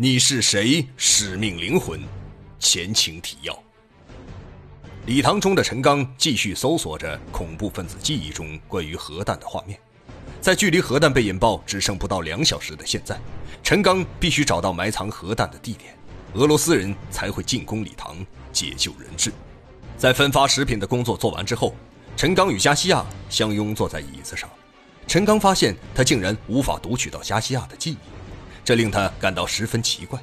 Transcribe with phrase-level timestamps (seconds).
[0.00, 0.86] 你是谁？
[0.96, 2.00] 使命灵魂，
[2.60, 3.60] 前情提要。
[5.06, 9.76] 礼堂中的陈刚继续搜索着恐怖分子记忆中关于核弹的画面，
[10.40, 13.18] 在距离核弹被引爆只剩不到两小时的现在，
[13.60, 15.92] 陈刚必须找到埋藏核弹的地点，
[16.34, 19.32] 俄罗斯人才会进攻礼堂，解救人质。
[19.96, 21.74] 在分发食品的工作做完之后，
[22.16, 24.48] 陈刚与加西亚相拥坐在椅子上。
[25.08, 27.96] 陈刚发现他竟然无法读取到加西亚的记忆。
[28.68, 30.20] 这令他感到十分奇怪，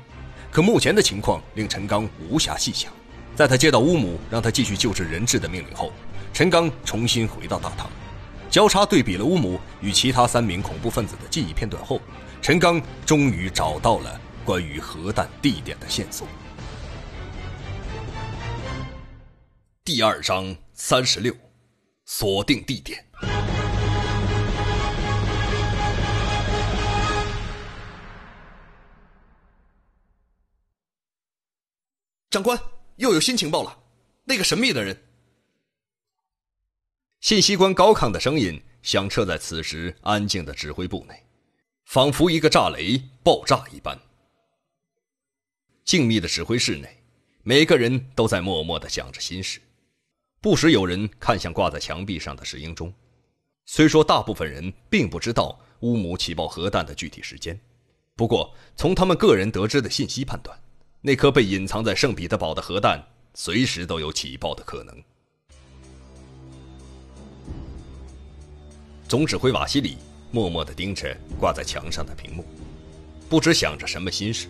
[0.51, 2.93] 可目前的情况令陈刚无暇细想。
[3.35, 5.91] 在他接到乌姆让他继续救治人质的命令后，
[6.31, 7.89] 陈刚重新回到大堂，
[8.47, 11.99] 交叉对比了乌姆与其他三名恐怖分子的记忆片段后，
[12.39, 16.27] 陈刚终于找到了关于核弹地点的线索。
[19.83, 21.33] 第二章三十六，
[22.05, 23.03] 锁定地点。
[32.35, 32.59] 长官，
[32.97, 33.79] 又有新情报了。
[34.25, 35.01] 那个神秘的人，
[37.21, 41.17] 信息官高亢的声音响彻在此时安静的指挥部内，
[41.85, 43.97] 仿佛一个炸雷爆炸一般。
[45.85, 47.01] 静谧的指挥室内，
[47.41, 49.61] 每个人都在默默的想着心事，
[50.41, 52.93] 不时有人看向挂在墙壁上的石英钟。
[53.65, 57.57] 虽说大部分人并不知道乌姆起爆核弹的具体时间，
[58.13, 60.59] 不过从他们个人得知的信息判断。
[61.05, 62.99] 那颗被隐藏在圣彼得堡的核弹，
[63.35, 65.03] 随时都有起爆的可能。
[69.07, 69.99] 总指挥瓦西里
[70.31, 72.43] 默默地盯着挂在墙上的屏幕，
[73.29, 74.47] 不知想着什么心事。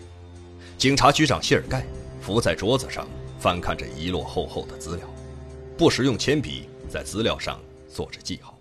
[0.78, 1.84] 警察局长谢尔盖
[2.22, 3.06] 伏在桌子上，
[3.38, 5.06] 翻看着一摞厚厚的资料，
[5.76, 8.58] 不时用铅笔在资料上做着记号。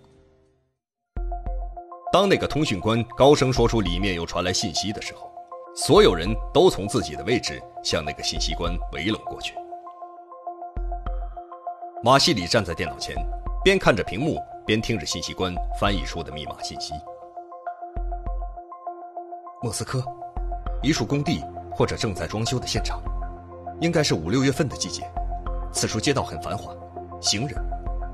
[2.12, 5.32] 当那个通讯官高声说出里面又传来信息的时候。
[5.78, 9.54] 所有人都从自己的位置向那个信息官围拢过去。
[12.04, 13.16] 马西里站在电脑前，
[13.64, 16.94] 边看着屏幕，边听着信息官翻译出的密码信息。
[19.62, 20.04] 莫斯科，
[20.82, 23.00] 一处工地或者正在装修的现场，
[23.80, 25.08] 应该是五六月份的季节。
[25.72, 26.74] 此处街道很繁华，
[27.22, 27.56] 行人、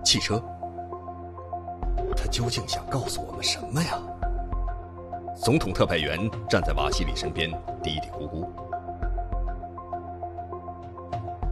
[0.04, 0.42] 汽车。
[2.16, 3.98] 他究竟想告诉我们什么呀？
[5.42, 7.50] 总统特派员站在瓦西里身边，
[7.82, 8.48] 嘀嘀咕咕：“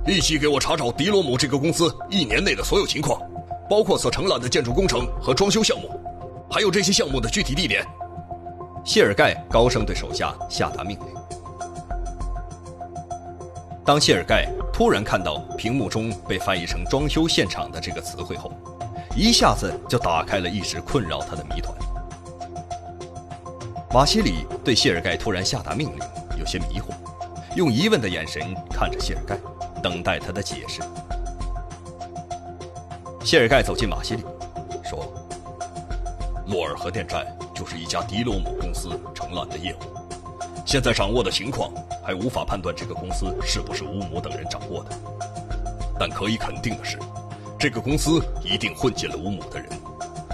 [0.10, 3.22] 立即给我查找迪罗姆这个公司一年内的所有情况，
[3.70, 5.88] 包括所承揽的建筑工程和装修项目，
[6.50, 7.86] 还有这些项目的具体地点。”
[8.84, 11.08] 谢尔盖高声对手下下达命令。
[13.86, 18.52] 当谢尔盖突然看到屏幕中被翻译成“装修现场”的这个词汇后，
[19.16, 21.72] 一下子就打开了一直困扰他的谜团。
[23.94, 26.00] 马西里对谢尔盖突然下达命令
[26.40, 26.96] 有些迷惑，
[27.56, 29.38] 用疑问的眼神看着谢尔盖，
[29.82, 30.82] 等待他的解释。
[33.24, 34.24] 谢尔盖走进马西里，
[34.84, 35.06] 说
[36.48, 39.80] ：“洛尔核电站就是一家迪罗姆公司承揽的业务，
[40.66, 41.72] 现在掌握的情况
[42.04, 44.92] 还无法判断这个公司是不是乌姆等人掌握的，
[46.00, 46.98] 但可以肯定的是，
[47.58, 49.70] 这个公司一定混进了乌姆的人。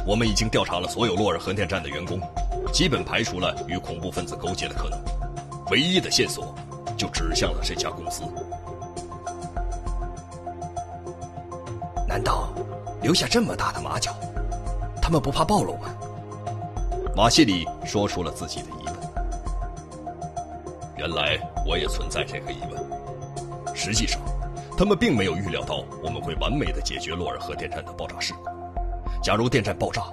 [0.05, 2.19] 我们已经调查了所有洛尔核电站的员工。”
[2.73, 4.99] 基本排除了与恐怖分子勾结的可能，
[5.71, 6.53] 唯一的线索
[6.97, 8.23] 就指向了这家公司。
[12.15, 12.47] 难道
[13.01, 14.15] 留下这么大的马脚，
[15.01, 15.93] 他们不怕暴露吗？
[17.13, 18.95] 马西里说出了自己的疑问。
[20.97, 21.37] 原来
[21.67, 23.75] 我也存在这个疑问。
[23.75, 24.21] 实际上，
[24.77, 28.49] 他们并没有预料到我们会完美的解决洛尔核电站的爆炸事故。
[29.21, 30.03] 假如电站爆炸，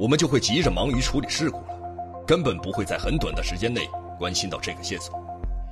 [0.00, 2.24] 我们就会急着忙于处理事故了。
[2.26, 5.16] 根本不会在很短的时间内关心到这个线索，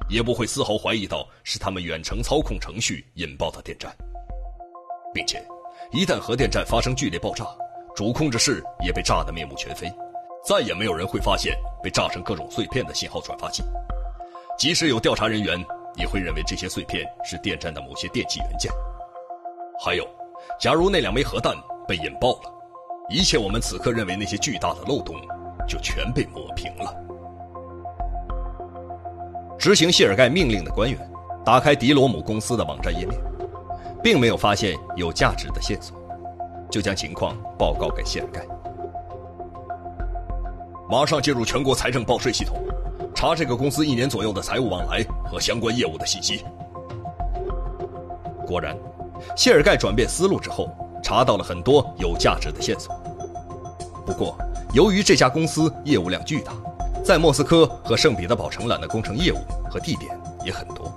[0.09, 3.93] 也不会丝毫怀疑到是他们远程操控程序引爆的电站，
[5.13, 5.45] 并且，
[5.93, 7.47] 一旦核电站发生剧烈爆炸，
[7.95, 9.93] 主控制室也被炸得面目全非，
[10.45, 13.63] 再也没有人会发现被炸成各种碎片的信号转发器，
[14.59, 15.59] 即使有调查人员，
[15.97, 18.71] 也会认为这些碎片是电站的某些电气元件。
[19.83, 20.07] 还有，
[20.59, 21.57] 假如那两枚核弹
[21.89, 22.53] 被引爆了，
[23.09, 25.15] 一切我们此刻认为那些巨大的漏洞。
[25.69, 26.93] 就全被抹平了。
[29.57, 30.99] 执行谢尔盖命令的官员
[31.45, 33.17] 打开迪罗姆公司的网站页面，
[34.03, 35.97] 并没有发现有价值的线索，
[36.71, 38.47] 就将情况报告给谢尔盖。
[40.89, 42.57] 马上进入全国财政报税系统，
[43.15, 46.45] 查这个公司一年左右的财务往来和相关业务的信息。
[48.47, 48.77] 果然，
[49.37, 50.69] 谢尔盖转变思路之后，
[51.03, 52.93] 查到了很多有价值的线索。
[54.05, 54.37] 不过，
[54.73, 56.53] 由于这家公司业务量巨大，
[57.05, 59.39] 在莫斯科和圣彼得堡承揽的工程业务
[59.71, 60.11] 和地点
[60.45, 60.93] 也很多，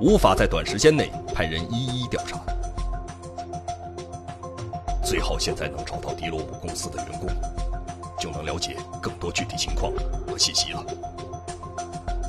[0.00, 2.40] 无法在短时间内派人一一调查。
[5.04, 7.28] 最好现在能找到迪罗姆公司的员工，
[8.18, 9.92] 就能了解更多具体情况
[10.26, 10.84] 和信息了。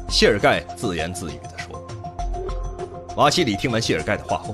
[0.08, 1.82] 谢尔盖自言自语地说。
[3.16, 4.54] 瓦西里听完谢尔盖的话后，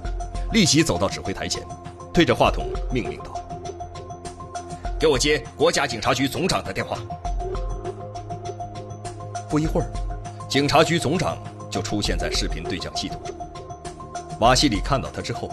[0.54, 1.62] 立即走到指挥台前，
[2.14, 3.38] 对着话筒命令道
[4.98, 6.98] ：“给我接国家警察局总长的电话。”
[9.52, 9.88] 不一会儿，
[10.48, 11.38] 警察局总长
[11.70, 13.35] 就出现在视频对讲系统中。
[14.40, 15.50] 瓦西里看到他之后，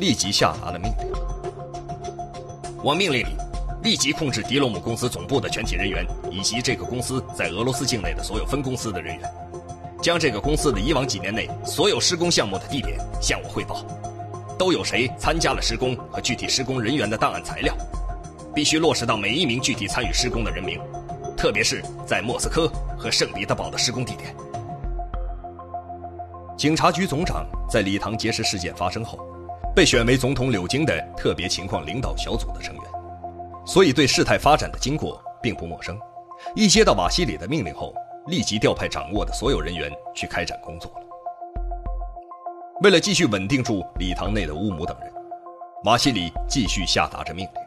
[0.00, 1.12] 立即下达了命令
[2.82, 9.30] ：“我命令你，立即控制迪罗姆公司总部的全体人员，以及这个公司在俄罗斯境内的所有分公司的人员。”
[10.02, 13.82] 将这个公司的以往几年内所有施工项目的地点向我汇报，
[14.58, 17.74] 都有谁参加了施工和具体施工人员的档案材料，
[18.54, 20.78] 必须落实到每一名具体参与施工的人名，
[21.38, 24.36] 特别是在莫斯科和圣彼得堡的施工地点。
[26.64, 29.18] 警察局总长在礼堂劫持事件发生后，
[29.76, 32.84] 被选为总统柳京的特别情况领导小组的成员，
[33.66, 35.94] 所以对事态发展的经过并不陌生。
[36.56, 37.94] 一接到瓦西里的命令后。
[38.28, 41.06] 立即调派掌握的所有人员去开展工作了。
[42.82, 45.12] 为了继续稳定住礼堂内的乌姆等人，
[45.84, 47.62] 瓦西里继续下达着命令。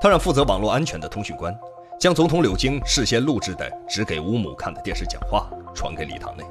[0.00, 1.54] 他让负责网络安全的通讯官
[1.98, 6.44] 将总统柳京事先录制的只给乌姆看的电视讲话传给礼堂内。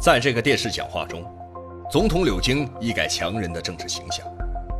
[0.00, 1.24] 在这个电视讲话中，
[1.90, 4.26] 总统柳京一改强人的政治形象，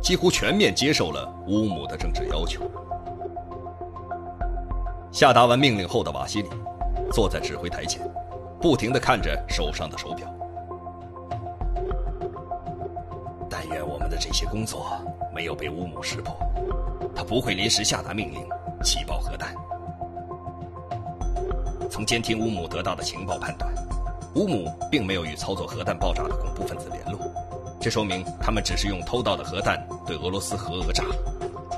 [0.01, 2.69] 几乎全面接受了乌姆的政治要求。
[5.11, 6.49] 下达完命令后的瓦西里。
[7.11, 8.07] 坐在指挥台前，
[8.61, 10.31] 不停地看着手上的手表。
[13.49, 14.85] 但愿我们的这些工作
[15.33, 16.35] 没有被乌姆识破，
[17.15, 18.47] 他不会临时下达命令
[18.83, 19.55] 起爆核弹。
[21.89, 23.73] 从监听乌姆得到的情报判断，
[24.35, 27.19] 乌姆并没有与操作核弹爆炸的恐怖分子联络，
[27.81, 31.03] 这说明他们只是用偷盗的核弹对俄罗斯核讹诈，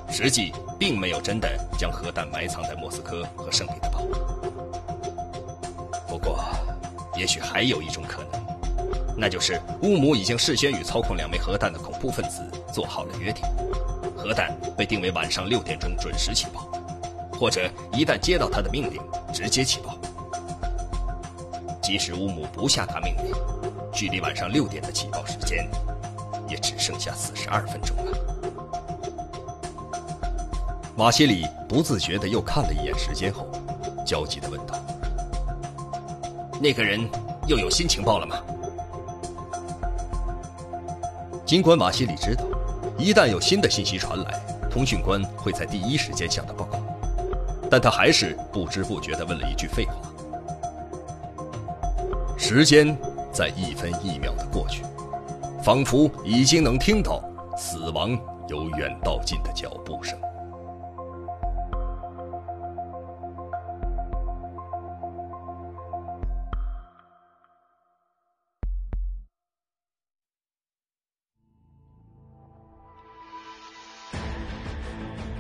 [0.10, 4.02] 实际并没有真的将核弹埋藏在莫斯科和圣彼得堡。
[6.08, 6.44] 不过
[7.18, 8.42] 也许还有一种可能，
[9.18, 12.42] 那就是乌姆已经事先与操控两枚核弹的恐怖分子
[12.74, 13.46] 做好了约定，
[14.16, 16.70] 核弹被定为晚上六点钟准时起爆，
[17.40, 19.02] 或者一旦接到他的命令，
[19.34, 19.91] 直接起爆。
[21.92, 23.34] 即使乌姆不下达命令，
[23.92, 25.68] 距离晚上六点的起爆时间，
[26.48, 28.18] 也只剩下四十二分钟了。
[30.96, 33.46] 瓦西里不自觉的又看了一眼时间后，
[34.06, 34.74] 焦急的问道。
[36.62, 37.06] 那个人
[37.46, 38.38] 又有新情报了吗？
[41.46, 42.46] 尽管马西里知道，
[42.98, 44.40] 一旦有新的信息传来，
[44.72, 46.80] 通讯官会在第一时间向他报告，
[47.70, 49.96] 但他还是不知不觉的问了一句废话。
[52.54, 52.86] 时间
[53.32, 54.84] 在一分一秒的过去，
[55.64, 57.24] 仿佛已经能听到
[57.56, 58.10] 死亡
[58.50, 60.20] 由远到近的脚步声。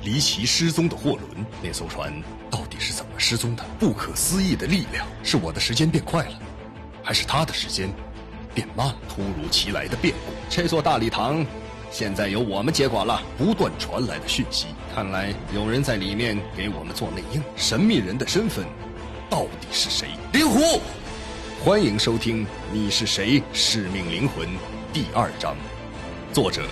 [0.01, 2.13] 离奇失踪的货轮，那艘船
[2.49, 3.65] 到底是怎么失踪的？
[3.77, 6.39] 不可思议的力量，是我的时间变快了，
[7.03, 7.89] 还是他的时间
[8.53, 8.93] 变慢？
[9.09, 11.45] 突如其来的变故，这座大礼堂
[11.89, 13.21] 现在由我们接管了。
[13.37, 17.43] 不断传来的讯息，看来有人在里面给我们做内应。
[17.55, 18.65] 神秘人的身份
[19.29, 20.09] 到底是谁？
[20.33, 20.81] 灵狐，
[21.63, 23.41] 欢迎收听《你是谁？
[23.53, 24.47] 使命灵魂》
[24.93, 25.55] 第二章，
[26.33, 26.63] 作者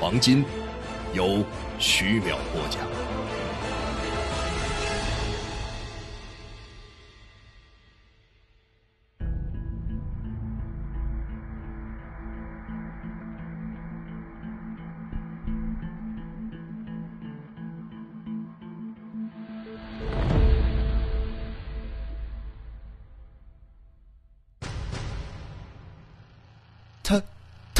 [0.00, 0.44] 王金，
[1.14, 1.44] 由。
[1.82, 3.19] 徐淼播讲。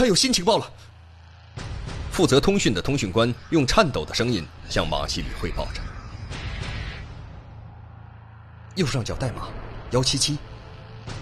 [0.01, 0.67] 他有新情报了。
[2.11, 5.83] 负责通讯的通讯官用颤抖的声音向马西里汇报着
[8.77, 9.49] ：“右上角代码
[9.91, 10.39] 幺七七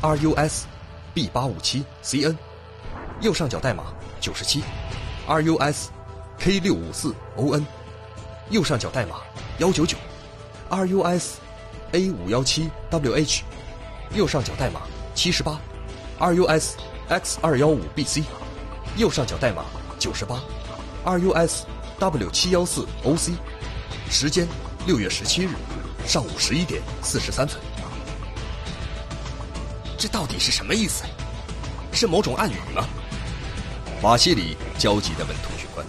[0.01, 0.63] ，RUS
[1.13, 2.37] B 八五七 CN，
[3.21, 3.83] 右上角代码
[4.21, 4.63] 九十七
[5.27, 5.87] ，RUS
[6.39, 7.65] K 六五四 ON，
[8.49, 9.17] 右上角代码
[9.59, 9.99] 幺九九
[10.71, 11.31] ，RUS
[11.91, 13.41] A 五幺七 WH，
[14.15, 14.83] 右上角代码
[15.17, 15.61] 七十八
[16.21, 16.75] ，RUS
[17.09, 18.23] X 二幺五 BC，
[18.99, 19.65] 右上角代码
[19.99, 20.39] 九十八。”
[21.07, 21.63] RUS
[21.99, 23.33] W 七幺四 OC，
[24.11, 24.47] 时间
[24.87, 25.51] 六月十七日
[26.07, 27.59] 上午十一点四十三分，
[29.97, 31.05] 这到底是什么意思？
[31.93, 32.87] 是某种暗语吗？
[34.03, 35.87] 瓦西里焦急地问通讯官：“，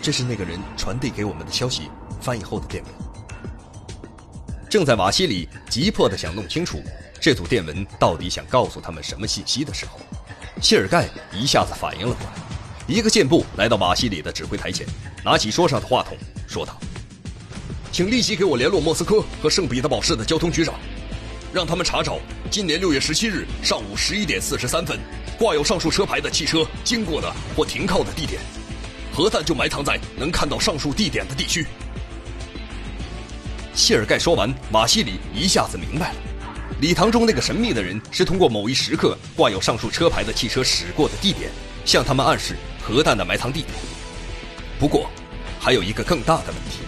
[0.00, 2.92] 这是那个人传递给我们的消息翻译后的电文。”
[4.70, 6.82] 正在瓦西里急迫地想弄清楚
[7.20, 9.98] 这组电文到底想告诉他们什么信息的时候，
[10.64, 12.32] 谢尔盖一下子反应了过来，
[12.86, 14.86] 一个箭步来到马西里的指挥台前，
[15.22, 16.16] 拿起桌上的话筒，
[16.48, 16.80] 说道
[17.92, 20.74] ：“请立即给我联络莫斯科和圣彼得堡市的交通局长，
[21.52, 22.18] 让他们查找
[22.50, 24.98] 今年六月十七日上午十一点四十三分
[25.38, 28.40] 挂有上述车牌的汽车经过的或停靠的地点，
[29.12, 31.66] 核弹就埋藏在能看到上述地点的地区。”
[33.76, 36.16] 谢尔盖说完，马西里一下子明白了，
[36.80, 41.50] 礼堂中那个神秘的人是通过某一时刻挂有上述车牌的汽车驶过的地点，
[41.84, 43.72] 向他们暗示核弹的埋藏地点。
[44.78, 45.08] 不过，
[45.60, 46.80] 还有一个更大的问题，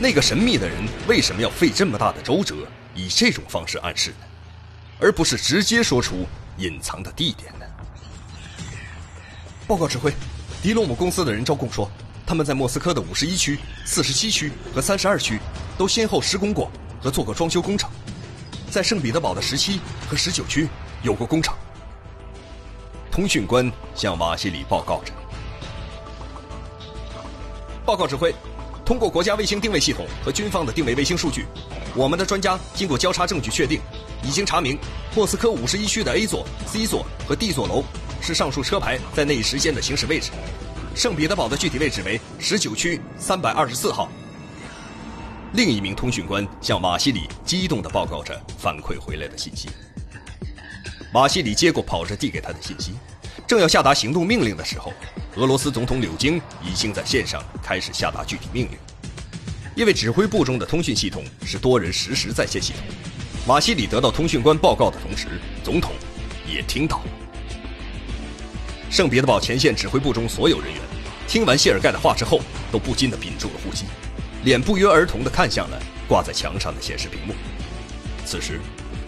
[0.00, 2.56] 那个神秘的人为什么要费这么大的周折，
[2.94, 4.26] 以这种方式暗示呢？
[4.98, 6.26] 而不是直接说出
[6.58, 7.64] 隐藏的地点呢？
[9.66, 10.12] 报告指挥，
[10.60, 11.90] 迪洛姆公司的人招供说。
[12.26, 15.40] 他们在莫斯科的五十一区、四十七区和三十二区
[15.76, 16.70] 都先后施工过
[17.00, 17.90] 和做过装修工程，
[18.70, 20.68] 在圣彼得堡的十七和十九区
[21.02, 21.56] 有过工厂。
[23.10, 25.12] 通讯官向瓦西里报告着
[27.84, 28.32] ：“报告指挥，
[28.84, 31.44] 通过国家卫星定位系统和军方的定位卫星数据，
[31.96, 33.80] 我们的专家经过交叉证据确定，
[34.22, 34.78] 已经查明
[35.16, 37.82] 莫斯科五十一区的 A 座、C 座和 D 座楼
[38.22, 40.30] 是上述车牌在那一时间的行驶位置。”
[40.94, 44.08] 圣彼得堡的具体位置为十九区三百二十四号。
[45.52, 49.68] 另一名通讯官向马西里激动地报告着反馈回来的信息。
[51.12, 52.92] 马西里接过跑着递给他的信息，
[53.48, 54.92] 正要下达行动命令的时候，
[55.34, 58.78] 俄罗斯总统柳京已经在线上开始下达具体命令。
[59.74, 62.82] 因为指挥部中的通讯系统是多人实时在线系统，
[63.44, 65.26] 马西里得到通讯官报告的同时，
[65.64, 65.90] 总统
[66.46, 67.04] 也听到了。
[68.88, 70.80] 圣彼得堡前线指挥部中所有人员，
[71.26, 72.40] 听完谢尔盖的话之后，
[72.70, 73.84] 都不禁地屏住了呼吸，
[74.44, 75.78] 脸不约而同地看向了
[76.08, 77.34] 挂在墙上的显示屏幕。
[78.24, 78.60] 此时，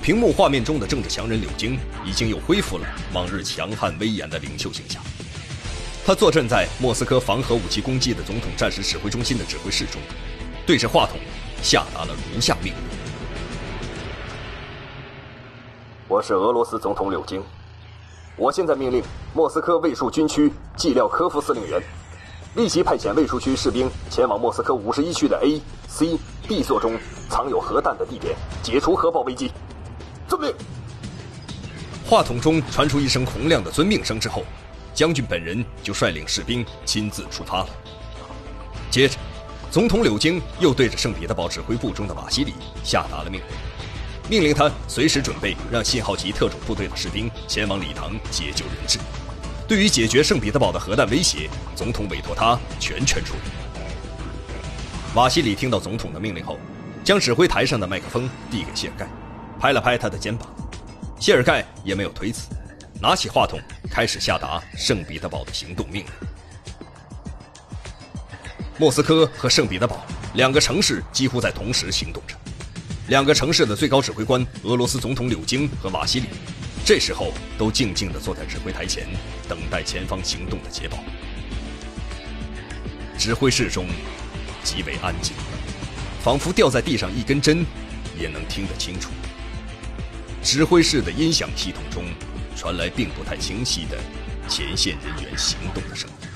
[0.02, 5.02] 屏幕画面中的政治强人柳京已经又恢复了往日强悍威严的领袖形象。
[6.04, 10.00] 他坐镇在莫斯科防核武器攻击的总统战时指挥中心的指挥室中，
[10.66, 11.16] 对着话筒
[11.62, 12.80] 下达了如下命令
[16.08, 17.42] ：“我是俄罗斯总统柳京。”
[18.34, 19.02] 我现在命令
[19.34, 21.80] 莫斯科卫戍军区季廖科夫司令员，
[22.54, 26.99] 立即派遣卫戍区士兵前往莫斯科五十一区的 A、C、D 座中
[27.30, 29.50] 藏有核弹的地点，解除核爆危机。
[30.28, 30.54] 遵命。
[32.04, 34.44] 话筒中传出一声洪亮的遵命声之后，
[34.92, 37.68] 将军本人就率领士兵亲自出发了。
[38.90, 39.16] 接着，
[39.71, 42.52] 总统柳京又对着圣彼得堡指挥部中的瓦西里
[42.85, 43.47] 下达了命令。
[44.28, 48.99] 命令他随时准备让信号级特种部队的士兵前往礼堂解救人质。
[49.73, 53.41] 对于解决圣彼得堡的核弹威胁，总统委托他全权处理。
[55.14, 56.59] 瓦西里听到总统的命令后，
[57.02, 59.09] 将指挥台上的麦克风递给谢尔盖，
[59.59, 60.47] 拍了拍他的肩膀。
[61.19, 62.50] 谢尔盖也没有推辞，
[63.00, 63.59] 拿起话筒
[63.91, 66.12] 开始下达圣彼得堡的行动命令。
[68.76, 72.37] 莫斯科和圣彼得堡两个城市几乎在同时行动着。
[73.09, 76.26] 两个城市的最高指挥官俄罗斯总统柳京和瓦西里，
[76.84, 79.06] 这时候都静静地坐在指挥台前，
[79.48, 80.98] 等待前方行动的捷报。
[83.16, 83.86] 指挥室中
[84.64, 85.32] 极为安静，
[86.22, 87.64] 仿佛掉在地上一根针
[88.18, 89.10] 也能听得清楚。
[90.42, 92.04] 指挥室的音响系统中
[92.56, 93.96] 传来并不太清晰的
[94.48, 96.31] 前线人员行动的声音。